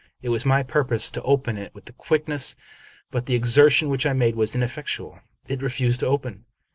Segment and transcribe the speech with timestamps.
[0.23, 2.55] It was my purpose to open it with quickness;
[3.11, 5.19] but the exertion which I made was ineffectual.
[5.47, 6.45] It refused to open.